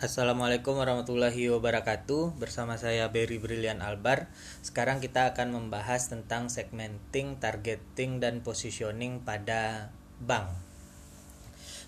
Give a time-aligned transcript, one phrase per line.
[0.00, 2.40] Assalamualaikum warahmatullahi wabarakatuh.
[2.40, 4.32] Bersama saya Berry Brilian Albar.
[4.64, 10.56] Sekarang kita akan membahas tentang segmenting, targeting, dan positioning pada bank.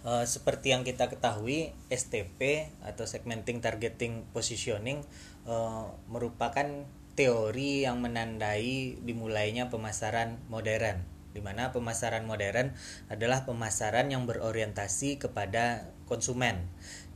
[0.04, 5.00] E, Seperti yang kita ketahui STP atau segmenting, targeting, positioning
[5.48, 5.56] e,
[6.12, 6.68] merupakan
[7.16, 12.76] teori yang menandai dimulainya pemasaran modern di mana pemasaran modern
[13.08, 16.68] adalah pemasaran yang berorientasi kepada konsumen.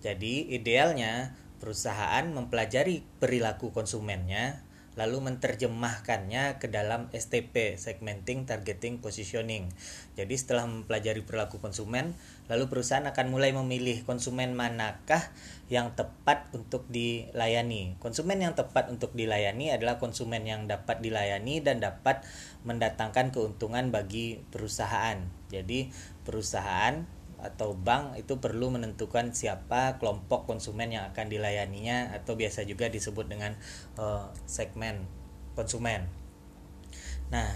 [0.06, 4.62] Jadi, idealnya perusahaan mempelajari perilaku konsumennya
[4.96, 9.68] lalu menerjemahkannya ke dalam STP segmenting targeting positioning.
[10.16, 12.16] Jadi setelah mempelajari perilaku konsumen,
[12.48, 15.20] lalu perusahaan akan mulai memilih konsumen manakah
[15.68, 18.00] yang tepat untuk dilayani.
[18.00, 22.24] Konsumen yang tepat untuk dilayani adalah konsumen yang dapat dilayani dan dapat
[22.64, 25.20] mendatangkan keuntungan bagi perusahaan.
[25.52, 25.92] Jadi
[26.24, 27.04] perusahaan
[27.36, 33.28] atau bank itu perlu menentukan siapa kelompok konsumen yang akan dilayaninya atau biasa juga disebut
[33.28, 33.52] dengan
[34.00, 35.04] uh, segmen
[35.52, 36.08] konsumen.
[37.28, 37.48] Nah,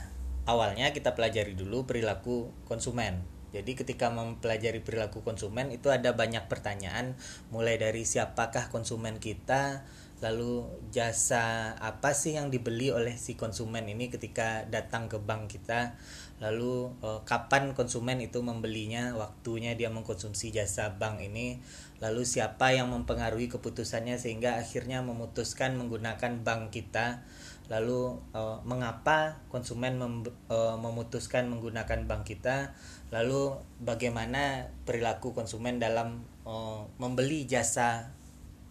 [0.44, 3.24] awalnya kita pelajari dulu perilaku konsumen.
[3.50, 7.18] Jadi ketika mempelajari perilaku konsumen itu ada banyak pertanyaan
[7.50, 9.82] mulai dari siapakah konsumen kita,
[10.20, 15.96] lalu jasa apa sih yang dibeli oleh si konsumen ini ketika datang ke bank kita
[16.40, 21.60] lalu eh, kapan konsumen itu membelinya waktunya dia mengkonsumsi jasa bank ini?
[22.00, 27.22] Lalu siapa yang mempengaruhi keputusannya sehingga akhirnya memutuskan menggunakan bank kita?
[27.68, 32.72] Lalu eh, mengapa konsumen mem, eh, memutuskan menggunakan bank kita?
[33.12, 38.16] Lalu bagaimana perilaku konsumen dalam eh, membeli jasa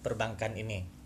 [0.02, 0.99] perbankan ini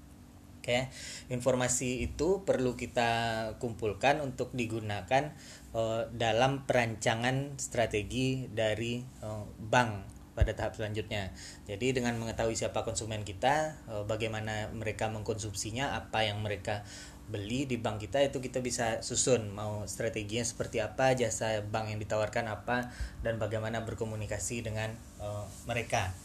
[0.64, 0.88] Oke,
[1.28, 3.11] informasi itu perlu kita
[3.59, 5.36] kumpulkan untuk digunakan
[5.75, 10.08] uh, dalam perancangan strategi dari uh, bank
[10.39, 11.36] pada tahap selanjutnya.
[11.67, 16.88] Jadi dengan mengetahui siapa konsumen kita, uh, bagaimana mereka mengkonsumsinya, apa yang mereka
[17.28, 22.00] beli di bank kita itu kita bisa susun mau strateginya seperti apa, jasa bank yang
[22.00, 22.88] ditawarkan apa
[23.19, 26.16] dan bagaimana berkomunikasi dengan uh, mereka.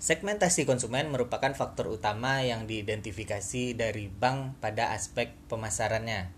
[0.00, 6.32] Segmentasi konsumen merupakan faktor utama yang diidentifikasi dari bank pada aspek pemasarannya.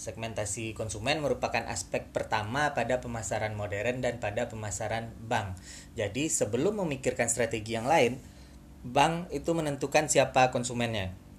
[0.00, 5.60] Segmentasi konsumen merupakan aspek pertama pada pemasaran modern dan pada pemasaran bank.
[5.92, 8.16] Jadi, sebelum memikirkan strategi yang lain,
[8.80, 11.29] bank itu menentukan siapa konsumennya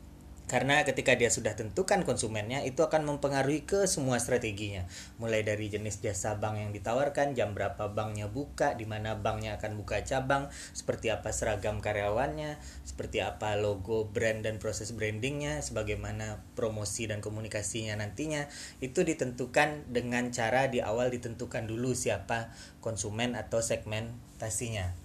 [0.51, 4.83] karena ketika dia sudah tentukan konsumennya itu akan mempengaruhi ke semua strateginya.
[5.15, 9.79] Mulai dari jenis jasa bank yang ditawarkan jam berapa banknya buka di mana banknya akan
[9.79, 17.07] buka cabang seperti apa seragam karyawannya seperti apa logo brand dan proses brandingnya sebagaimana promosi
[17.07, 18.51] dan komunikasinya nantinya
[18.83, 22.51] itu ditentukan dengan cara di awal ditentukan dulu siapa
[22.83, 25.00] konsumen atau segmentasinya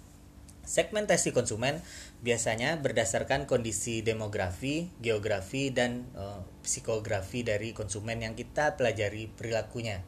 [0.67, 1.79] Segmentasi konsumen
[2.19, 10.03] biasanya berdasarkan kondisi demografi, geografi, dan e, psikografi dari konsumen yang kita pelajari perilakunya.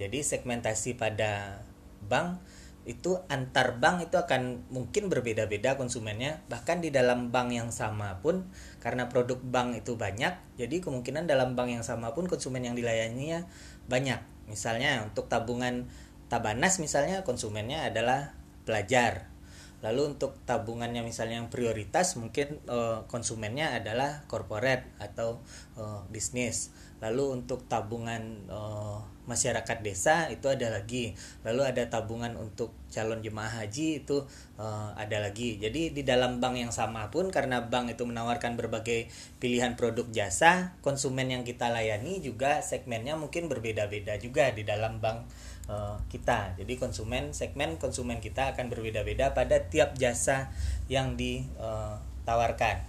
[0.00, 1.60] Jadi segmentasi pada
[2.08, 2.40] bank
[2.88, 6.40] itu antar bank itu akan mungkin berbeda-beda konsumennya.
[6.48, 8.48] Bahkan di dalam bank yang sama pun
[8.80, 13.44] karena produk bank itu banyak jadi kemungkinan dalam bank yang sama pun konsumen yang dilayaninya
[13.92, 14.24] banyak.
[14.48, 15.84] Misalnya untuk tabungan
[16.32, 18.36] Tabanas misalnya konsumennya adalah
[18.68, 19.28] pelajar
[19.78, 25.38] Lalu untuk tabungannya misalnya yang prioritas mungkin uh, konsumennya adalah corporate atau
[25.78, 26.74] uh, bisnis.
[26.98, 28.98] Lalu untuk tabungan uh,
[29.30, 31.14] masyarakat desa itu ada lagi.
[31.46, 34.26] Lalu ada tabungan untuk calon jemaah haji itu
[34.58, 35.62] uh, ada lagi.
[35.62, 39.06] Jadi di dalam bank yang sama pun karena bank itu menawarkan berbagai
[39.38, 45.28] pilihan produk jasa, konsumen yang kita layani juga segmennya mungkin berbeda-beda juga di dalam bank
[45.68, 46.56] uh, kita.
[46.58, 50.50] Jadi konsumen segmen konsumen kita akan berbeda-beda pada tiap jasa
[50.90, 52.82] yang ditawarkan.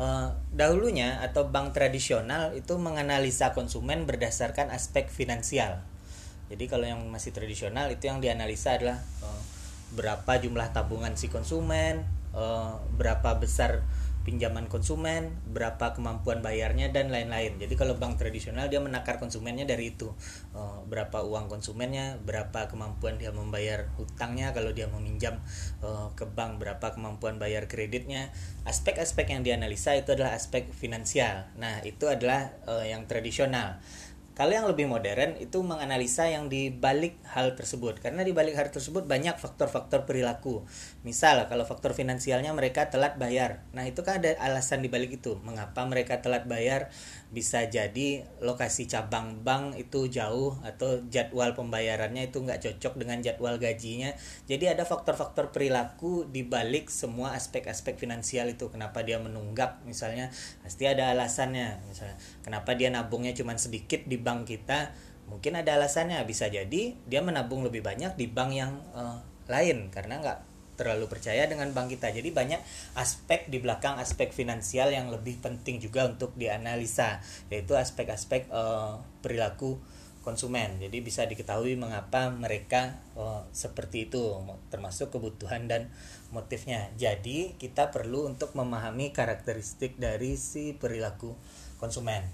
[0.00, 5.82] Uh, dahulunya atau bank tradisional itu menganalisa konsumen berdasarkan aspek finansial.
[6.48, 9.42] Jadi kalau yang masih tradisional itu yang dianalisa adalah uh,
[9.94, 12.06] berapa jumlah tabungan si konsumen,
[12.94, 13.82] berapa besar
[14.20, 17.56] pinjaman konsumen, berapa kemampuan bayarnya dan lain-lain.
[17.56, 20.12] Jadi kalau bank tradisional dia menakar konsumennya dari itu,
[20.52, 25.40] uh, berapa uang konsumennya, berapa kemampuan dia membayar hutangnya kalau dia meminjam
[25.80, 28.28] uh, ke bank, berapa kemampuan bayar kreditnya.
[28.68, 31.48] Aspek-aspek yang dianalisa itu adalah aspek finansial.
[31.56, 33.80] Nah itu adalah uh, yang tradisional.
[34.38, 38.70] Kalau yang lebih modern itu menganalisa yang di balik hal tersebut karena di balik hal
[38.70, 40.64] tersebut banyak faktor-faktor perilaku.
[41.02, 43.66] Misal kalau faktor finansialnya mereka telat bayar.
[43.74, 45.36] Nah, itu kan ada alasan di balik itu.
[45.42, 46.88] Mengapa mereka telat bayar?
[47.30, 53.56] Bisa jadi lokasi cabang bank itu jauh atau jadwal pembayarannya itu nggak cocok dengan jadwal
[53.56, 54.10] gajinya.
[54.50, 58.66] Jadi ada faktor-faktor perilaku di balik semua aspek-aspek finansial itu.
[58.68, 60.34] Kenapa dia menunggak misalnya?
[60.66, 61.86] Pasti ada alasannya.
[61.86, 64.90] Misalnya, kenapa dia nabungnya cuma sedikit di bank kita
[65.30, 70.18] mungkin ada alasannya bisa jadi dia menabung lebih banyak di bank yang uh, lain karena
[70.18, 70.49] nggak
[70.80, 72.60] terlalu percaya dengan bank kita jadi banyak
[72.96, 77.20] aspek di belakang aspek finansial yang lebih penting juga untuk dianalisa
[77.52, 79.76] yaitu aspek-aspek uh, perilaku
[80.24, 84.40] konsumen jadi bisa diketahui mengapa mereka uh, seperti itu
[84.72, 85.92] termasuk kebutuhan dan
[86.32, 91.36] motifnya jadi kita perlu untuk memahami karakteristik dari si perilaku
[91.76, 92.24] konsumen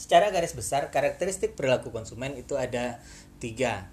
[0.00, 3.04] Secara garis besar, karakteristik perilaku konsumen itu ada
[3.36, 3.92] tiga.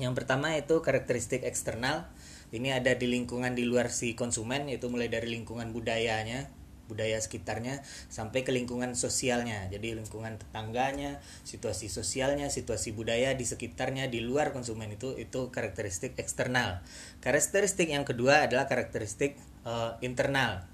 [0.00, 2.08] Yang pertama itu karakteristik eksternal.
[2.48, 6.48] Ini ada di lingkungan di luar si konsumen, yaitu mulai dari lingkungan budayanya,
[6.88, 9.68] budaya sekitarnya sampai ke lingkungan sosialnya.
[9.68, 16.16] Jadi lingkungan tetangganya, situasi sosialnya, situasi budaya di sekitarnya di luar konsumen itu itu karakteristik
[16.16, 16.80] eksternal.
[17.20, 19.36] Karakteristik yang kedua adalah karakteristik
[19.68, 20.64] uh, internal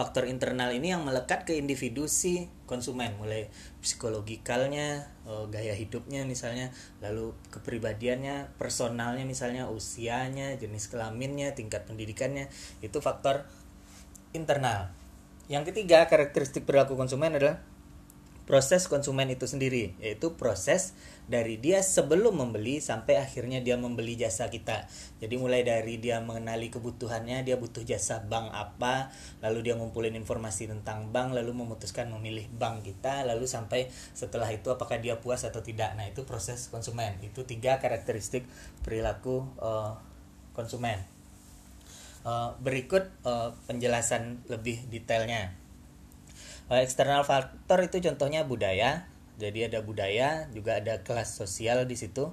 [0.00, 3.12] faktor internal ini yang melekat ke individu si konsumen.
[3.20, 3.52] Mulai
[3.84, 6.72] psikologikalnya eh, gaya hidupnya misalnya
[7.04, 12.48] lalu kepribadiannya personalnya misalnya usianya jenis kelaminnya tingkat pendidikannya
[12.80, 13.44] itu faktor
[14.32, 14.88] internal.
[15.52, 17.60] Yang ketiga karakteristik perilaku konsumen adalah
[18.50, 20.98] proses konsumen itu sendiri yaitu proses
[21.30, 24.90] dari dia sebelum membeli sampai akhirnya dia membeli jasa kita.
[25.22, 30.66] Jadi mulai dari dia mengenali kebutuhannya dia butuh jasa bank apa lalu dia ngumpulin informasi
[30.66, 33.86] tentang bank lalu memutuskan memilih bank kita lalu sampai
[34.18, 35.94] setelah itu apakah dia puas atau tidak.
[35.94, 37.22] Nah itu proses konsumen.
[37.22, 38.42] Itu tiga karakteristik
[38.82, 39.94] perilaku uh,
[40.58, 40.98] konsumen.
[42.26, 45.54] Uh, berikut uh, penjelasan lebih detailnya
[46.78, 49.10] eksternal faktor itu contohnya budaya.
[49.42, 52.30] Jadi ada budaya juga ada kelas sosial di situ.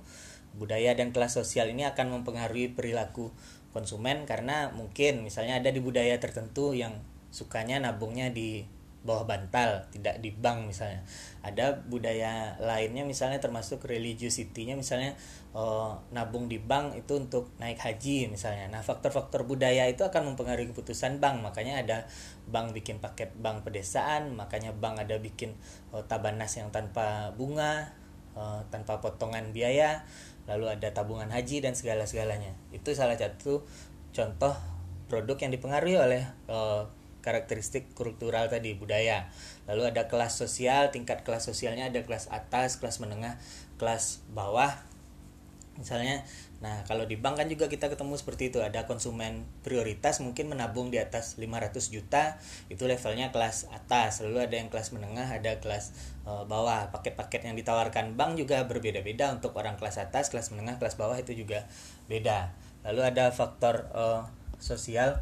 [0.53, 3.33] Budaya dan kelas sosial ini akan mempengaruhi perilaku
[3.73, 6.97] konsumen karena mungkin misalnya ada di budaya tertentu yang
[7.29, 8.65] sukanya nabungnya di
[9.05, 11.05] bawah bantal tidak di bank misalnya
[11.47, 15.15] ada budaya lainnya misalnya termasuk religiosity-nya misalnya
[15.55, 18.67] uh, nabung di bank itu untuk naik haji misalnya.
[18.67, 21.39] Nah faktor-faktor budaya itu akan mempengaruhi keputusan bank.
[21.39, 21.97] Makanya ada
[22.51, 25.55] bank bikin paket bank pedesaan makanya bank ada bikin
[25.95, 27.95] uh, tabanas yang tanpa bunga
[28.35, 30.03] uh, tanpa potongan biaya
[30.47, 32.55] lalu ada tabungan haji dan segala-segalanya.
[32.75, 33.63] Itu salah satu
[34.11, 34.55] contoh
[35.07, 36.87] produk yang dipengaruhi oleh uh,
[37.27, 39.27] karakteristik kultural tadi budaya.
[39.67, 43.35] Lalu ada kelas sosial tingkat kelas sosialnya ada kelas atas kelas menengah
[43.75, 44.71] kelas bawah
[45.77, 46.25] misalnya.
[46.57, 48.59] Nah kalau di bank kan juga kita ketemu seperti itu.
[48.63, 54.25] Ada konsumen prioritas mungkin menabung di atas 500 juta itu levelnya kelas atas.
[54.25, 55.93] Lalu ada yang kelas menengah ada kelas
[56.25, 56.89] uh, bawah.
[56.89, 61.37] Paket-paket yang ditawarkan bank juga berbeda-beda untuk orang kelas atas kelas menengah kelas bawah itu
[61.37, 61.69] juga
[62.09, 62.55] beda.
[62.87, 64.25] Lalu ada faktor uh,
[64.57, 65.21] sosial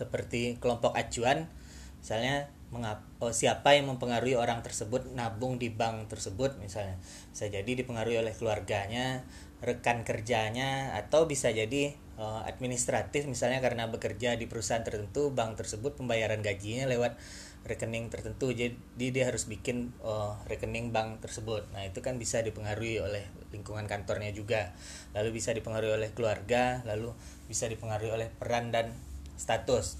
[0.00, 1.52] seperti kelompok acuan
[2.00, 6.96] misalnya mengapa oh, siapa yang mempengaruhi orang tersebut nabung di bank tersebut misalnya.
[7.34, 9.26] Bisa jadi dipengaruhi oleh keluarganya
[9.60, 16.00] rekan kerjanya atau bisa jadi uh, administratif misalnya karena bekerja di perusahaan tertentu bank tersebut
[16.00, 17.18] pembayaran gajinya lewat
[17.66, 18.54] rekening tertentu.
[18.54, 18.78] Jadi
[19.12, 21.68] dia harus bikin uh, rekening bank tersebut.
[21.74, 24.72] Nah itu kan bisa dipengaruhi oleh lingkungan kantornya juga.
[25.12, 27.12] Lalu bisa dipengaruhi oleh keluarga lalu
[27.50, 28.94] bisa dipengaruhi oleh peran dan
[29.40, 29.96] status.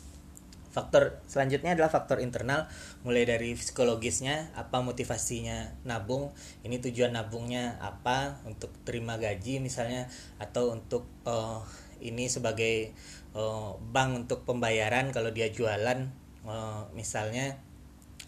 [0.70, 2.70] Faktor selanjutnya adalah faktor internal
[3.02, 6.30] mulai dari psikologisnya apa motivasinya nabung
[6.62, 10.06] ini tujuan nabungnya apa untuk terima gaji misalnya
[10.38, 11.58] atau untuk uh,
[11.98, 12.94] ini sebagai
[13.34, 16.06] uh, bank untuk pembayaran kalau dia jualan
[16.46, 17.58] uh, misalnya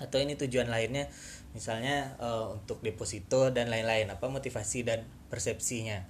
[0.02, 1.06] atau ini tujuan lainnya
[1.54, 6.08] misalnya uh, untuk deposito dan lain-lain apa motivasi dan persepsinya.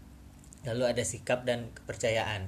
[0.62, 2.46] Lalu ada sikap dan kepercayaan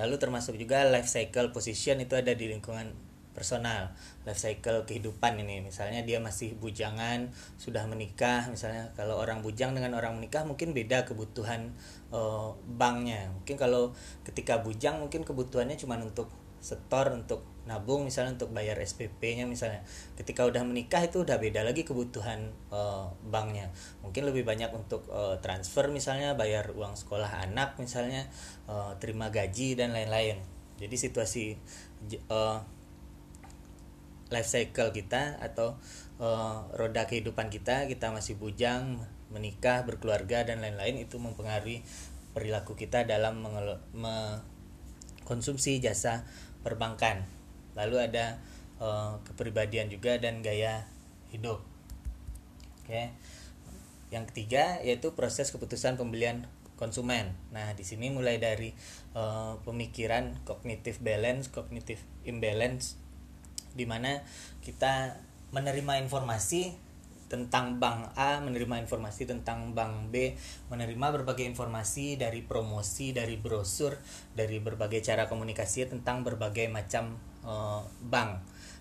[0.00, 3.96] lalu termasuk juga life cycle position itu ada di lingkungan personal.
[4.28, 5.64] Life cycle kehidupan ini.
[5.64, 8.46] Misalnya dia masih bujangan sudah menikah.
[8.52, 11.72] Misalnya kalau orang bujang dengan orang menikah mungkin beda kebutuhan
[12.12, 13.32] uh, banknya.
[13.32, 16.28] Mungkin kalau ketika bujang mungkin kebutuhannya cuma untuk
[16.62, 19.86] setor untuk nabung misalnya untuk bayar SPP-nya misalnya.
[20.18, 23.70] Ketika udah menikah itu udah beda lagi kebutuhan uh, banknya.
[24.02, 28.26] Mungkin lebih banyak untuk uh, transfer misalnya bayar uang sekolah anak misalnya
[28.66, 30.42] uh, terima gaji dan lain-lain.
[30.82, 31.54] Jadi situasi
[32.26, 32.58] uh,
[34.32, 35.76] life cycle kita atau
[36.18, 41.84] uh, roda kehidupan kita kita masih bujang menikah berkeluarga dan lain-lain itu mempengaruhi
[42.32, 43.44] perilaku kita dalam
[43.92, 46.24] mengkonsumsi jasa
[46.64, 47.41] perbankan
[47.72, 48.38] lalu ada
[48.82, 50.84] uh, kepribadian juga dan gaya
[51.32, 51.64] hidup.
[52.82, 53.14] Oke.
[54.12, 56.44] Yang ketiga yaitu proses keputusan pembelian
[56.76, 57.32] konsumen.
[57.54, 58.74] Nah di sini mulai dari
[59.14, 62.98] uh, pemikiran cognitive balance cognitive imbalance
[63.72, 64.20] di mana
[64.60, 65.16] kita
[65.52, 66.92] menerima informasi
[67.32, 70.36] tentang bank A, menerima informasi tentang bank B,
[70.68, 73.96] menerima berbagai informasi dari promosi, dari brosur,
[74.36, 78.40] dari berbagai cara komunikasi tentang berbagai macam uh, bank.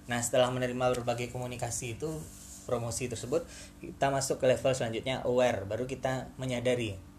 [0.10, 2.10] Nah, setelah menerima berbagai komunikasi itu,
[2.66, 3.46] promosi tersebut,
[3.82, 7.12] kita masuk ke level selanjutnya aware, baru kita menyadari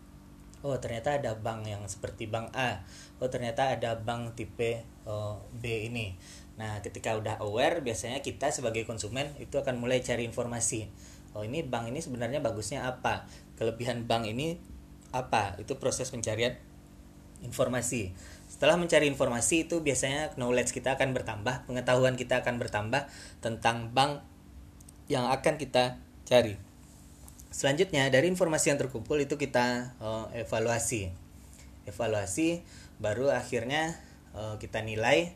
[0.63, 2.87] oh ternyata ada bank yang seperti bank A.
[3.19, 6.15] Oh ternyata ada bank tipe uh, B ini.
[6.57, 10.87] Nah ketika udah aware biasanya kita sebagai konsumen itu akan mulai cari informasi.
[11.35, 13.27] Oh ini bank ini sebenarnya bagusnya apa?
[13.59, 14.59] Kelebihan bank ini
[15.11, 15.59] apa?
[15.59, 16.55] Itu proses pencarian
[17.43, 18.15] informasi
[18.63, 23.11] setelah mencari informasi itu biasanya knowledge kita akan bertambah pengetahuan kita akan bertambah
[23.43, 24.23] tentang bank
[25.11, 26.55] yang akan kita cari.
[27.51, 31.11] Selanjutnya dari informasi yang terkumpul itu kita uh, evaluasi.
[31.91, 32.63] Evaluasi
[33.03, 33.99] baru akhirnya
[34.31, 35.35] uh, kita nilai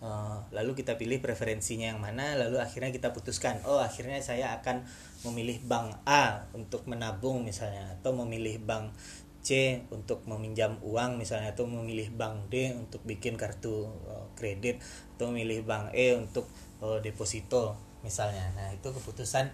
[0.00, 4.80] uh, lalu kita pilih preferensinya yang mana lalu akhirnya kita putuskan oh akhirnya saya akan
[5.28, 8.96] memilih bank A untuk menabung misalnya atau memilih bank
[9.42, 14.78] C untuk meminjam uang misalnya atau memilih bank D untuk bikin kartu uh, kredit
[15.18, 16.46] atau memilih bank E untuk
[16.78, 17.74] uh, deposito
[18.06, 19.50] misalnya nah itu keputusan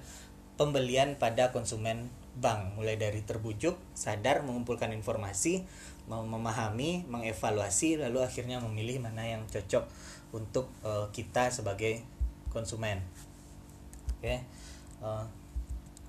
[0.59, 5.66] pembelian pada konsumen bank mulai dari terbujuk, sadar mengumpulkan informasi,
[6.11, 9.87] memahami, mengevaluasi lalu akhirnya memilih mana yang cocok
[10.35, 12.02] untuk uh, kita sebagai
[12.50, 13.02] konsumen.
[14.18, 14.42] Oke.
[14.99, 15.25] Eh,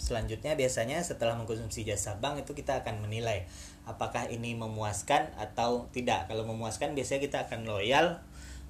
[0.10, 3.46] selanjutnya biasanya setelah mengkonsumsi jasa bank itu kita akan menilai
[3.86, 6.26] apakah ini memuaskan atau tidak.
[6.26, 8.18] Kalau memuaskan biasanya kita akan loyal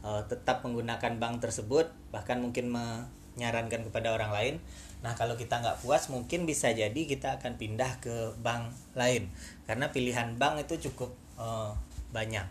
[0.03, 4.55] uh, tetap menggunakan bank tersebut bahkan mungkin menyarankan kepada orang lain
[4.99, 9.31] Nah kalau kita nggak puas mungkin bisa jadi kita akan pindah ke bank lain
[9.63, 11.71] karena pilihan bank itu cukup uh,
[12.11, 12.43] banyak.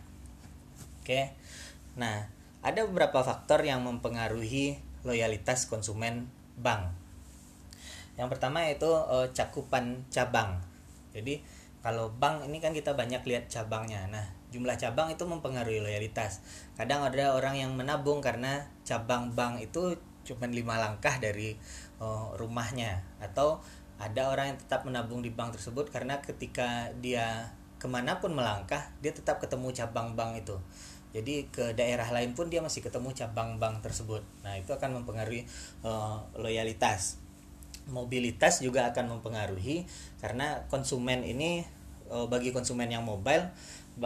[1.05, 1.33] Oke,
[1.97, 2.29] nah
[2.65, 6.89] ada beberapa faktor yang mempengaruhi loyalitas konsumen bank.
[8.19, 10.59] Yang pertama itu uh, cakupan cabang.
[11.15, 11.41] Jadi
[11.79, 14.11] kalau bank ini kan kita banyak lihat cabangnya.
[14.11, 16.43] Nah jumlah cabang itu mempengaruhi loyalitas.
[16.75, 19.95] Kadang ada orang yang menabung karena cabang bank itu
[20.27, 21.57] cuma lima langkah dari
[22.03, 23.63] uh, rumahnya atau
[23.97, 27.49] ada orang yang tetap menabung di bank tersebut karena ketika dia
[27.81, 30.59] ke mana pun melangkah dia tetap ketemu cabang bank itu
[31.17, 35.49] jadi ke daerah lain pun dia masih ketemu cabang bank tersebut nah itu akan mempengaruhi
[35.83, 37.19] uh, loyalitas
[37.89, 39.89] mobilitas juga akan mempengaruhi
[40.21, 41.65] karena konsumen ini
[42.09, 43.49] uh, bagi konsumen yang mobile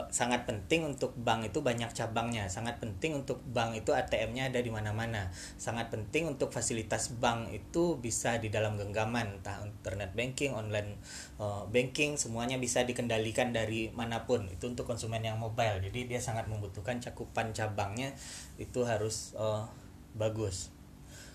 [0.08, 2.48] sangat penting untuk bank itu banyak cabangnya.
[2.48, 5.28] Sangat penting untuk bank itu ATM-nya ada di mana-mana.
[5.60, 10.96] Sangat penting untuk fasilitas bank itu bisa di dalam genggaman entah internet banking online
[11.36, 14.48] uh, banking semuanya bisa dikendalikan dari mana pun.
[14.48, 15.84] Itu untuk konsumen yang mobile.
[15.84, 18.16] Jadi dia sangat membutuhkan cakupan cabangnya
[18.56, 19.68] itu harus uh,
[20.16, 20.72] bagus.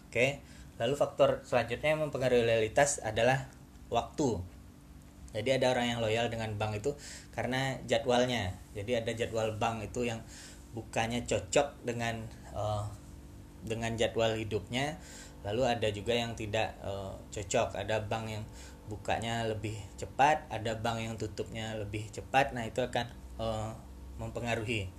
[0.10, 0.42] Oke?
[0.42, 0.57] okay?
[0.78, 3.50] Lalu faktor selanjutnya yang mempengaruhi loyalitas adalah
[3.90, 4.42] waktu.
[5.36, 6.96] Jadi ada orang yang loyal dengan bank itu
[7.36, 8.58] karena jadwalnya.
[8.74, 10.24] Jadi ada jadwal bank itu yang
[10.74, 12.86] bukannya cocok dengan uh,
[13.62, 14.98] dengan jadwal hidupnya.
[15.46, 17.78] Lalu ada juga yang tidak uh, cocok.
[17.78, 18.44] Ada bank yang
[18.88, 22.56] bukanya lebih cepat ada bank yang tutupnya lebih cepat.
[22.56, 23.06] Nah itu akan
[23.38, 23.72] uh,
[24.18, 24.90] mempengaruhi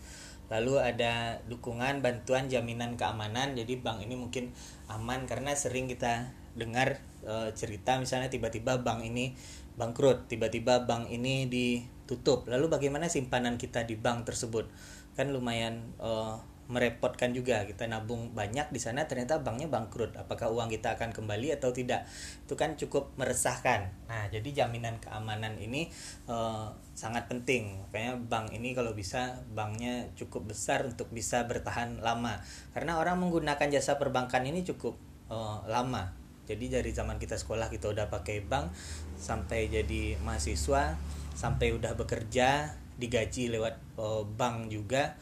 [0.49, 3.53] lalu ada dukungan bantuan jaminan keamanan.
[3.53, 4.53] Jadi bank ini mungkin
[4.89, 9.37] aman karena sering kita dengar e, cerita misalnya tiba-tiba bank ini
[9.79, 12.49] bangkrut tiba-tiba bank ini ditutup.
[12.51, 14.67] Lalu bagaimana simpanan kita di bank tersebut?
[15.15, 20.15] Kan lumayan uh, merepotkan juga kita nabung banyak di sana ternyata banknya bangkrut.
[20.21, 22.05] Apakah uang kita akan kembali atau tidak?
[22.45, 23.89] Itu kan cukup meresahkan.
[24.07, 25.89] Nah jadi jaminan keamanan ini
[26.29, 27.81] uh, sangat penting.
[27.89, 32.37] Makanya bank ini kalau bisa banknya cukup besar untuk bisa bertahan lama.
[32.77, 35.01] Karena orang menggunakan jasa perbankan ini cukup
[35.33, 36.13] uh, lama.
[36.45, 38.73] Jadi dari zaman kita sekolah kita udah pakai bank
[39.17, 40.97] sampai jadi mahasiswa
[41.39, 45.15] sampai udah bekerja digaji lewat uh, bank juga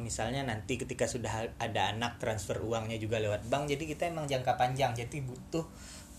[0.00, 4.56] misalnya nanti ketika sudah ada anak transfer uangnya juga lewat bank jadi kita emang jangka
[4.56, 4.96] panjang.
[4.96, 5.68] Jadi butuh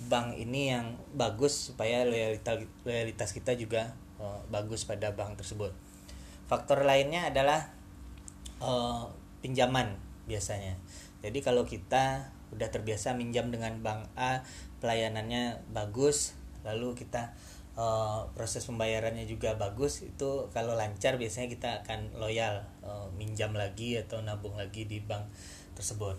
[0.05, 5.73] bank ini yang bagus supaya loyalitas loyalitas kita juga uh, bagus pada bank tersebut.
[6.45, 7.73] Faktor lainnya adalah
[8.61, 9.09] uh,
[9.41, 9.97] pinjaman
[10.29, 10.77] biasanya.
[11.25, 14.45] Jadi kalau kita udah terbiasa minjam dengan bank A
[14.77, 17.33] pelayanannya bagus lalu kita
[17.77, 23.97] uh, proses pembayarannya juga bagus itu kalau lancar biasanya kita akan loyal uh, minjam lagi
[23.97, 25.29] atau nabung lagi di bank
[25.73, 26.17] tersebut.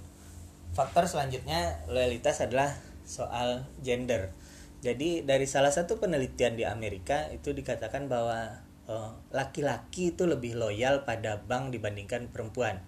[0.74, 2.74] Faktor selanjutnya loyalitas adalah
[3.06, 4.34] soal gender.
[4.82, 10.60] Jadi dari salah satu penelitian di Amerika itu dikatakan bahwa eh, laki-laki uh, itu lebih
[10.60, 12.84] loyal pada bank dibandingkan perempuan.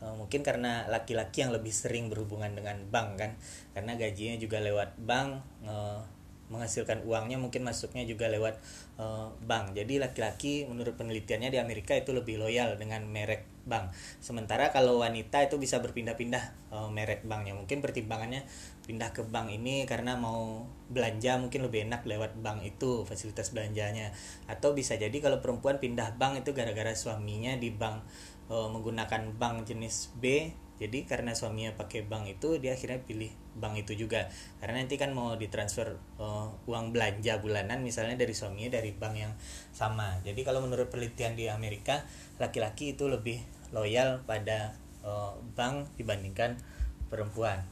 [0.00, 3.32] Uh, mungkin karena laki-laki yang lebih sering berhubungan dengan bank kan
[3.72, 6.04] karena gajinya juga lewat bank uh,
[6.46, 8.58] menghasilkan uangnya mungkin masuknya juga lewat
[9.02, 9.74] uh, bank.
[9.74, 13.90] Jadi laki-laki menurut penelitiannya di Amerika itu lebih loyal dengan merek bank.
[14.22, 17.58] Sementara kalau wanita itu bisa berpindah-pindah uh, merek banknya.
[17.58, 18.46] Mungkin pertimbangannya
[18.86, 24.14] pindah ke bank ini karena mau belanja mungkin lebih enak lewat bank itu fasilitas belanjanya.
[24.46, 28.06] Atau bisa jadi kalau perempuan pindah bank itu gara-gara suaminya di bank
[28.50, 33.80] uh, menggunakan bank jenis B jadi karena suaminya pakai bank itu dia akhirnya pilih bank
[33.80, 34.28] itu juga.
[34.60, 39.32] Karena nanti kan mau ditransfer uh, uang belanja bulanan misalnya dari suaminya dari bank yang
[39.72, 40.20] sama.
[40.20, 42.04] Jadi kalau menurut penelitian di Amerika
[42.36, 43.40] laki-laki itu lebih
[43.72, 46.60] loyal pada uh, bank dibandingkan
[47.08, 47.64] perempuan.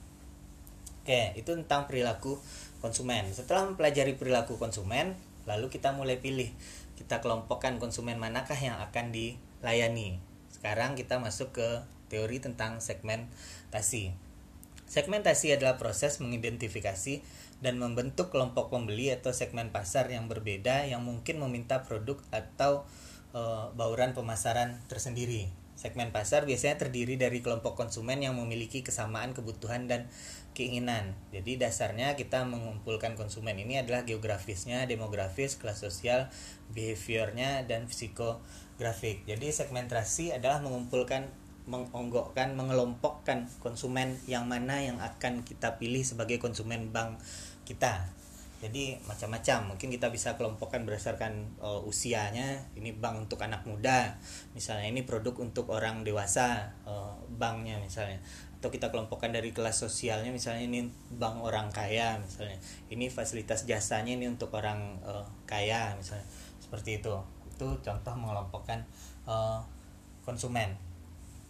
[1.05, 2.41] Oke itu tentang perilaku
[2.81, 3.29] konsumen.
[3.37, 5.13] Setelah mempelajari perilaku konsumen
[5.45, 6.49] lalu kita mulai pilih
[6.97, 10.25] kita kelompokkan konsumen manakah yang akan dilayani.
[10.49, 14.15] Sekarang kita masuk ke teori tentang segmentasi.
[14.85, 17.25] Segmentasi adalah proses mengidentifikasi
[17.65, 22.85] dan membentuk kelompok pembeli atau segmen pasar yang berbeda yang mungkin meminta produk atau
[23.33, 23.41] e,
[23.73, 25.49] bauran pemasaran tersendiri.
[25.75, 30.07] Segmen pasar biasanya terdiri dari kelompok konsumen yang memiliki kesamaan kebutuhan dan
[30.55, 31.19] keinginan.
[31.35, 36.31] Jadi dasarnya kita mengumpulkan konsumen ini adalah geografisnya, demografis, kelas sosial,
[36.71, 39.27] behaviornya, dan psikografik.
[39.27, 41.27] Jadi segmentasi adalah mengumpulkan
[41.65, 47.17] mengonggokkan, mengelompokkan konsumen yang mana yang akan kita pilih sebagai konsumen bank
[47.65, 48.05] kita.
[48.65, 52.65] Jadi macam-macam, mungkin kita bisa kelompokkan berdasarkan uh, usianya.
[52.73, 54.17] Ini bank untuk anak muda,
[54.57, 58.25] misalnya ini produk untuk orang dewasa, uh, banknya misalnya.
[58.57, 62.57] Atau kita kelompokkan dari kelas sosialnya, misalnya ini bank orang kaya, misalnya.
[62.89, 66.25] Ini fasilitas jasanya ini untuk orang uh, kaya, misalnya.
[66.57, 67.13] Seperti itu.
[67.53, 68.81] Itu contoh mengelompokkan
[69.29, 69.61] uh,
[70.25, 70.94] konsumen.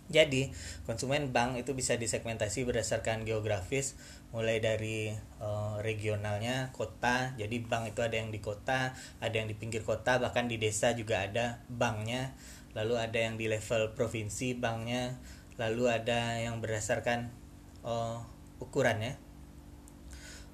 [0.05, 0.53] Jadi,
[0.85, 3.97] konsumen bank itu bisa disegmentasi berdasarkan geografis,
[4.37, 5.49] mulai dari e,
[5.81, 7.33] regionalnya, kota.
[7.41, 8.93] Jadi, bank itu ada yang di kota,
[9.25, 12.37] ada yang di pinggir kota, bahkan di desa juga ada banknya.
[12.77, 15.17] Lalu ada yang di level provinsi banknya,
[15.57, 17.33] lalu ada yang berdasarkan
[17.81, 17.95] e,
[18.61, 19.17] ukurannya,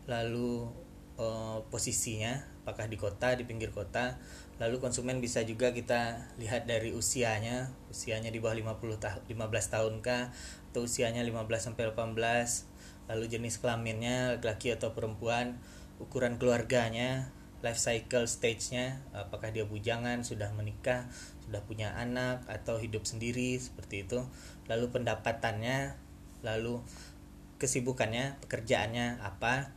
[0.07, 0.71] lalu
[1.19, 1.27] e,
[1.75, 4.21] posisinya, apakah di kota, di pinggir kota,
[4.61, 9.95] Lalu konsumen bisa juga kita lihat dari usianya, usianya di bawah 50 tahun 15 tahun
[10.05, 10.29] kah
[10.69, 12.69] atau usianya 15 sampai 18.
[13.09, 15.57] Lalu jenis kelaminnya laki-laki atau perempuan,
[15.97, 17.33] ukuran keluarganya,
[17.65, 21.09] life cycle stage-nya, apakah dia bujangan, sudah menikah,
[21.49, 24.21] sudah punya anak atau hidup sendiri seperti itu.
[24.69, 25.97] Lalu pendapatannya,
[26.45, 26.85] lalu
[27.57, 29.73] kesibukannya, pekerjaannya apa,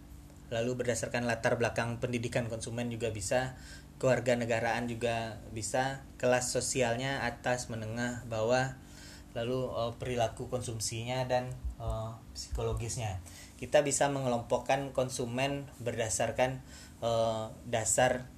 [0.53, 3.57] lalu berdasarkan latar belakang pendidikan konsumen juga bisa
[3.97, 8.77] keluarga negaraan juga bisa kelas sosialnya atas menengah bawah
[9.33, 11.49] lalu uh, perilaku konsumsinya dan
[11.81, 13.17] uh, psikologisnya.
[13.57, 16.61] Kita bisa mengelompokkan konsumen berdasarkan
[17.01, 18.29] uh, dasar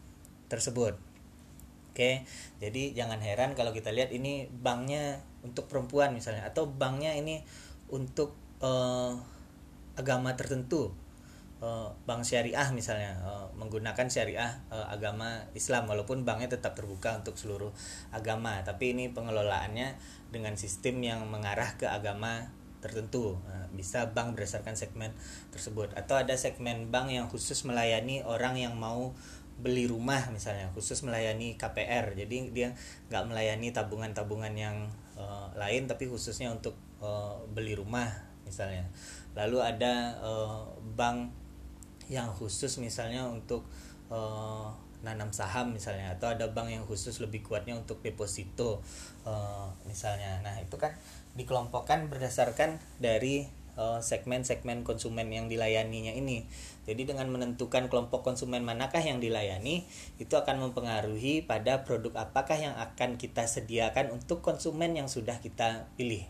[0.47, 0.95] tersebut.
[1.91, 2.23] Oke
[2.63, 7.39] jadi jangan heran kalau kita lihat ini banknya untuk perempuan misalnya atau banknya ini
[7.91, 9.15] untuk uh,
[9.95, 10.91] agama tertentu
[11.65, 17.41] Eh, bank syariah misalnya uh, menggunakan syariah uh, agama Islam walaupun banknya tetap terbuka untuk
[17.41, 17.73] seluruh
[18.13, 18.61] agama.
[18.61, 19.97] Tapi ini pengelolaannya
[20.29, 22.53] dengan sistem yang mengarah ke agama
[22.85, 23.41] tertentu.
[23.73, 25.09] Bisa bank berdasarkan segmen
[25.49, 25.97] tersebut.
[25.97, 29.17] Atau ada segmen bank yang khusus melayani orang yang mau
[29.55, 32.75] beli rumah misalnya khusus melayani KPR jadi dia
[33.07, 34.91] nggak melayani tabungan-tabungan yang
[35.55, 36.77] lain tapi khususnya untuk
[37.57, 38.05] beli rumah
[38.45, 38.85] misalnya.
[39.33, 39.93] Lalu ada
[40.93, 41.44] bank
[42.11, 43.65] yang khusus misalnya untuk
[44.13, 44.69] uh,
[45.05, 48.81] nanam saham misalnya atau ada bank yang khusus lebih kuatnya untuk deposito
[49.23, 50.41] uh, misalnya.
[50.41, 50.97] Nah itu kan
[51.37, 56.47] dikelompokkan berdasarkan dari segmen-segmen uh, konsumen yang dilayaninya ini.
[56.87, 59.83] Jadi dengan menentukan kelompok konsumen manakah yang dilayani
[60.15, 65.91] itu akan mempengaruhi pada produk apakah yang akan kita sediakan untuk konsumen yang sudah kita
[65.99, 66.23] pilih.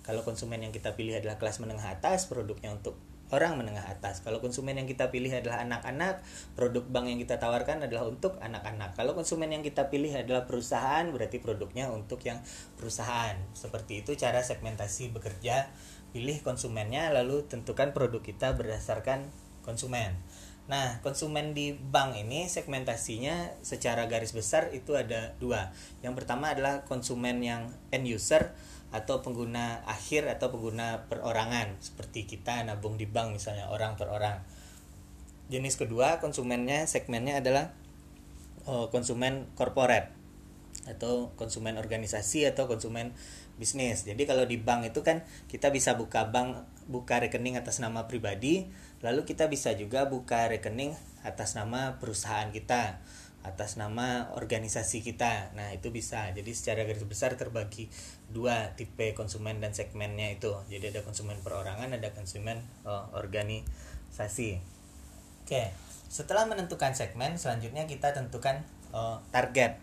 [0.00, 2.96] Kalau konsumen yang kita pilih adalah kelas menengah atas produknya untuk
[3.28, 4.24] orang menengah atas.
[4.24, 6.24] Kalau konsumen yang kita pilih adalah anak-anak,
[6.56, 8.96] produk bank yang kita tawarkan adalah untuk anak-anak.
[8.96, 12.40] Kalau konsumen yang kita pilih adalah perusahaan, berarti produknya untuk yang
[12.80, 13.36] perusahaan.
[13.52, 15.68] Seperti itu cara segmentasi bekerja.
[16.08, 19.28] Pilih konsumennya lalu tentukan produk kita berdasarkan
[19.60, 20.16] konsumen.
[20.68, 25.72] Nah, konsumen di bank ini segmentasinya secara garis besar itu ada dua.
[26.04, 28.52] Yang pertama adalah konsumen yang end user
[28.88, 34.40] atau pengguna akhir atau pengguna perorangan seperti kita nabung di bank misalnya orang per orang.
[35.52, 37.72] Jenis kedua konsumennya segmennya adalah
[38.64, 40.12] oh, konsumen korporat
[40.88, 43.12] atau konsumen organisasi atau konsumen
[43.60, 44.08] bisnis.
[44.08, 45.20] Jadi kalau di bank itu kan
[45.52, 48.64] kita bisa buka bank buka rekening atas nama pribadi,
[49.04, 53.04] lalu kita bisa juga buka rekening atas nama perusahaan kita
[53.46, 55.54] atas nama organisasi kita.
[55.54, 56.28] Nah, itu bisa.
[56.34, 57.86] Jadi secara garis besar terbagi
[58.28, 60.52] dua tipe konsumen dan segmennya itu.
[60.66, 64.58] Jadi ada konsumen perorangan, ada konsumen oh, organisasi.
[65.46, 65.70] Oke.
[66.08, 69.76] Setelah menentukan segmen, selanjutnya kita tentukan oh, target.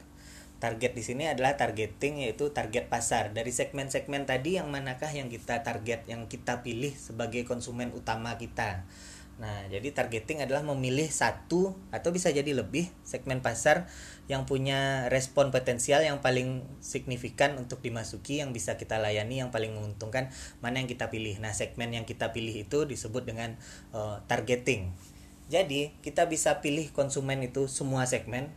[0.56, 3.32] Target di sini adalah targeting yaitu target pasar.
[3.36, 8.88] Dari segmen-segmen tadi yang manakah yang kita target, yang kita pilih sebagai konsumen utama kita.
[9.36, 13.92] Nah, jadi targeting adalah memilih satu atau bisa jadi lebih segmen pasar
[14.32, 19.76] yang punya respon potensial yang paling signifikan untuk dimasuki, yang bisa kita layani, yang paling
[19.76, 20.32] menguntungkan,
[20.64, 21.36] mana yang kita pilih.
[21.44, 23.60] Nah, segmen yang kita pilih itu disebut dengan
[23.92, 24.96] uh, targeting.
[25.52, 28.50] Jadi, kita bisa pilih konsumen itu semua segmen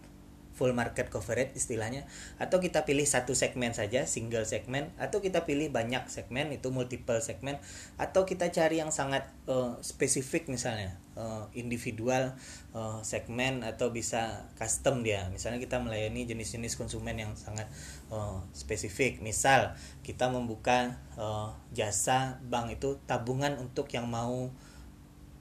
[0.58, 2.02] full market coverage istilahnya.
[2.42, 7.22] Atau kita pilih satu segmen saja single segmen atau kita pilih banyak segmen itu multiple
[7.22, 7.62] segmen
[7.94, 12.34] atau kita cari yang sangat uh, spesifik misalnya uh, individual
[12.74, 15.30] uh, segmen atau bisa custom dia.
[15.30, 17.70] Misalnya kita melayani jenis-jenis konsumen yang sangat
[18.10, 19.22] uh, spesifik.
[19.22, 24.50] Misal kita membuka uh, jasa bank itu tabungan untuk yang mau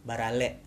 [0.06, 0.67] barale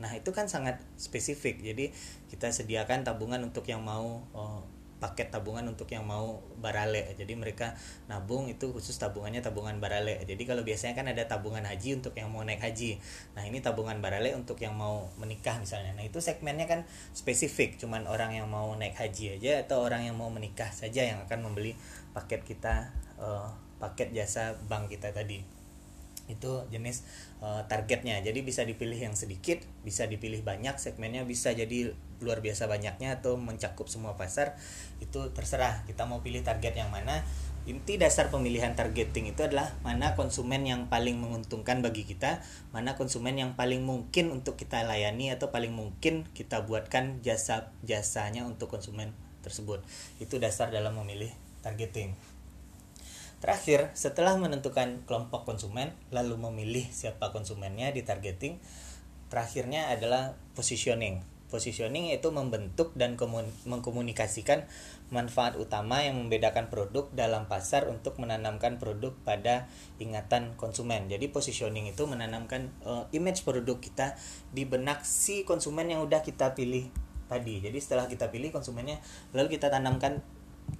[0.00, 1.60] Nah, itu kan sangat spesifik.
[1.60, 1.92] Jadi,
[2.32, 4.64] kita sediakan tabungan untuk yang mau oh,
[5.02, 7.18] paket tabungan untuk yang mau barale.
[7.18, 7.74] Jadi mereka
[8.06, 10.22] nabung itu khusus tabungannya tabungan barale.
[10.22, 13.02] Jadi kalau biasanya kan ada tabungan haji untuk yang mau naik haji.
[13.34, 15.98] Nah, ini tabungan barale untuk yang mau menikah misalnya.
[15.98, 20.14] Nah, itu segmennya kan spesifik, cuman orang yang mau naik haji aja atau orang yang
[20.14, 21.74] mau menikah saja yang akan membeli
[22.14, 23.50] paket kita uh,
[23.82, 25.61] paket jasa bank kita tadi
[26.30, 27.02] itu jenis
[27.42, 28.20] uh, targetnya.
[28.22, 33.34] Jadi bisa dipilih yang sedikit bisa dipilih banyak segmennya bisa jadi luar biasa banyaknya atau
[33.34, 34.54] mencakup semua pasar
[35.02, 35.82] itu terserah.
[35.88, 37.26] Kita mau pilih target yang mana.
[37.62, 42.42] Inti dasar pemilihan targeting itu adalah mana konsumen yang paling menguntungkan bagi kita
[42.74, 48.42] mana konsumen yang paling mungkin untuk kita layani atau paling mungkin kita buatkan jasa jasanya
[48.42, 49.14] untuk konsumen
[49.46, 49.78] tersebut.
[50.18, 51.30] Itu dasar dalam memilih
[51.62, 52.18] targeting
[53.42, 58.62] Terakhir, setelah menentukan kelompok konsumen, lalu memilih siapa konsumennya di targeting,
[59.26, 61.26] terakhirnya adalah positioning.
[61.50, 63.18] Positioning itu membentuk dan
[63.66, 64.64] mengkomunikasikan
[65.10, 69.66] manfaat utama yang membedakan produk dalam pasar untuk menanamkan produk pada
[69.98, 71.10] ingatan konsumen.
[71.10, 74.16] Jadi positioning itu menanamkan uh, image produk kita
[74.54, 76.88] di benak si konsumen yang udah kita pilih
[77.26, 77.58] tadi.
[77.58, 79.02] Jadi setelah kita pilih konsumennya,
[79.36, 80.24] lalu kita tanamkan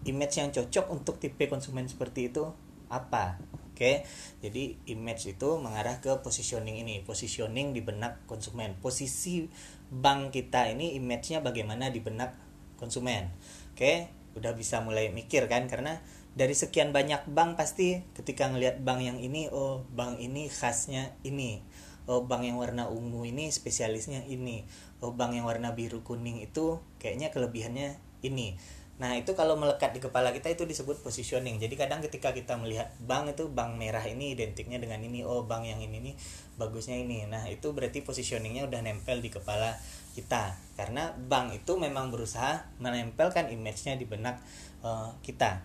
[0.09, 2.49] image yang cocok untuk tipe konsumen seperti itu
[2.93, 3.41] apa
[3.73, 4.05] Oke,
[4.45, 8.77] jadi image itu mengarah ke positioning ini, positioning di benak konsumen.
[8.79, 9.49] Posisi
[9.89, 12.37] bank kita ini image-nya bagaimana di benak
[12.77, 13.33] konsumen.
[13.73, 16.05] Oke, udah bisa mulai mikir kan karena
[16.37, 21.65] dari sekian banyak bank pasti ketika ngelihat bank yang ini, oh bank ini khasnya ini.
[22.05, 24.69] Oh bank yang warna ungu ini spesialisnya ini.
[25.01, 28.61] Oh bank yang warna biru kuning itu kayaknya kelebihannya ini
[29.01, 31.57] Nah, itu kalau melekat di kepala kita itu disebut positioning.
[31.57, 35.65] Jadi kadang ketika kita melihat bank itu bank merah ini identiknya dengan ini, oh bank
[35.65, 36.15] yang ini nih
[36.61, 37.25] bagusnya ini.
[37.25, 39.81] Nah, itu berarti positioningnya udah nempel di kepala
[40.13, 40.61] kita.
[40.77, 44.39] Karena bank itu memang berusaha menempelkan image-nya di benak
[44.85, 45.65] uh, kita.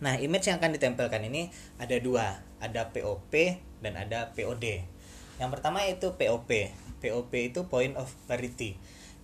[0.00, 4.80] Nah, image yang akan ditempelkan ini ada dua, ada POP dan ada POD.
[5.36, 6.72] Yang pertama itu POP.
[7.04, 8.80] POP itu point of parity.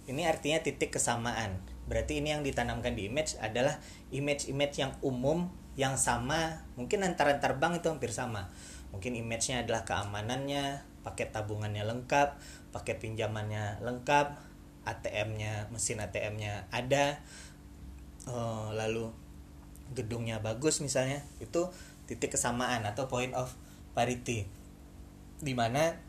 [0.07, 3.79] Ini artinya titik kesamaan Berarti ini yang ditanamkan di image adalah
[4.11, 8.51] image-image yang umum yang sama, mungkin antar-antar bank itu hampir sama.
[8.90, 12.40] Mungkin image-nya adalah keamanannya, paket tabungannya lengkap,
[12.75, 14.35] paket pinjamannya lengkap,
[14.88, 17.20] ATM-nya, mesin ATM-nya ada,
[18.27, 19.12] uh, lalu
[19.94, 21.70] gedungnya bagus misalnya, itu
[22.11, 23.53] titik kesamaan atau point of
[23.92, 24.49] parity.
[25.37, 26.05] Di mana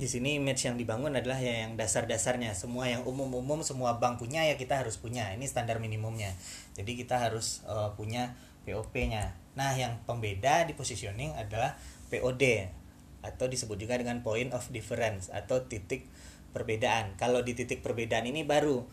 [0.00, 4.48] di sini image yang dibangun adalah ya yang dasar-dasarnya semua yang umum-umum semua bank punya
[4.48, 6.32] ya kita harus punya ini standar minimumnya
[6.72, 8.32] jadi kita harus uh, punya
[8.64, 11.76] POP-nya nah yang pembeda di positioning adalah
[12.08, 12.72] POD
[13.20, 16.08] atau disebut juga dengan point of difference atau titik
[16.50, 17.14] perbedaan.
[17.20, 18.84] Kalau di titik perbedaan ini baru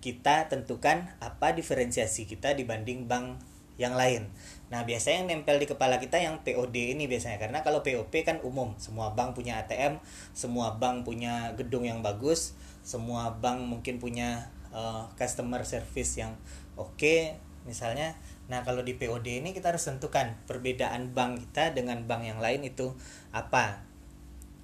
[0.00, 3.40] kita tentukan apa diferensiasi kita dibanding bank
[3.76, 4.28] yang lain.
[4.70, 8.38] Nah, biasanya yang nempel di kepala kita yang POD ini biasanya karena kalau POP kan
[8.46, 9.98] umum, semua bank punya ATM,
[10.30, 12.54] semua bank punya gedung yang bagus,
[12.86, 16.38] semua bank mungkin punya uh, customer service yang
[16.78, 18.14] oke okay, misalnya.
[18.46, 22.62] Nah, kalau di POD ini kita harus tentukan perbedaan bank kita dengan bank yang lain
[22.62, 22.94] itu
[23.34, 23.89] apa.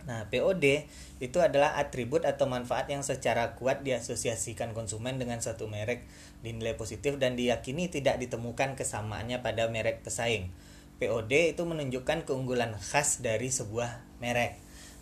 [0.06, 0.86] Nah, POD
[1.18, 6.06] itu adalah atribut atau manfaat yang secara kuat diasosiasikan konsumen dengan satu merek
[6.46, 10.54] dinilai positif dan diyakini tidak ditemukan kesamaannya pada merek pesaing.
[11.02, 14.56] POD itu menunjukkan keunggulan khas dari sebuah merek.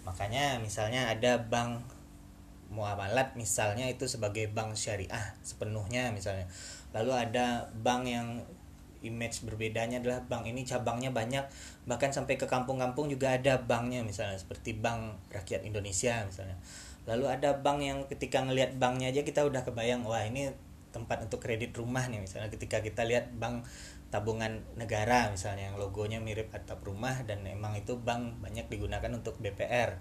[0.09, 1.85] Makanya misalnya ada bank
[2.73, 6.49] muamalat misalnya itu sebagai bank syariah sepenuhnya misalnya.
[6.97, 8.43] Lalu ada bank yang
[9.05, 11.45] image berbedanya adalah bank ini cabangnya banyak.
[11.85, 16.57] Bahkan sampai ke kampung-kampung juga ada banknya misalnya seperti Bank Rakyat Indonesia misalnya.
[17.05, 20.51] Lalu ada bank yang ketika ngelihat banknya aja kita udah kebayang wah ini
[20.91, 22.49] tempat untuk kredit rumah nih misalnya.
[22.49, 23.69] Ketika kita lihat bank
[24.15, 29.43] tabungan negara misalnya yang logonya mirip atap rumah dan emang itu bank banyak digunakan untuk
[29.43, 29.99] BPR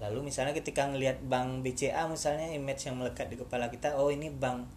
[0.00, 4.32] lalu misalnya ketika ngelihat bank BCA misalnya image yang melekat di kepala kita oh ini
[4.32, 4.72] bank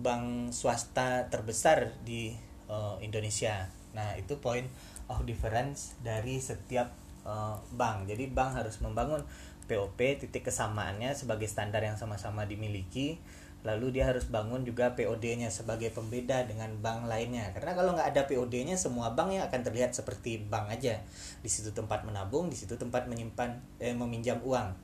[0.00, 2.32] bank swasta terbesar di
[2.72, 3.68] uh, Indonesia.
[3.92, 4.64] Nah, itu point
[5.12, 6.88] of difference dari setiap
[7.28, 8.08] uh, bank.
[8.08, 9.20] Jadi bank harus membangun
[9.68, 13.20] POP titik kesamaannya sebagai standar yang sama-sama dimiliki.
[13.62, 17.54] Lalu dia harus bangun juga POD-nya sebagai pembeda dengan bank lainnya.
[17.54, 20.98] Karena kalau nggak ada POD-nya, semua bank yang akan terlihat seperti bank aja.
[21.38, 24.74] Di situ tempat menabung, di situ tempat menyimpan, eh, meminjam uang.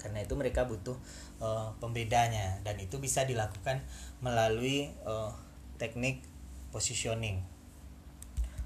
[0.00, 0.96] Karena itu mereka butuh
[1.44, 3.84] uh, pembedanya dan itu bisa dilakukan
[4.24, 5.28] melalui uh,
[5.76, 6.24] teknik
[6.70, 7.42] positioning.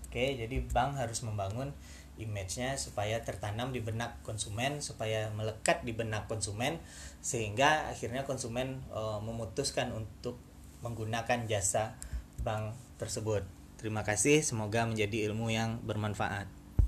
[0.06, 1.74] Oke, jadi bank harus membangun
[2.14, 6.78] image-nya supaya tertanam di benak konsumen, supaya melekat di benak konsumen
[7.18, 10.38] sehingga akhirnya konsumen e, memutuskan untuk
[10.86, 11.98] menggunakan jasa
[12.46, 13.42] bank tersebut.
[13.80, 16.46] Terima kasih, semoga menjadi ilmu yang bermanfaat.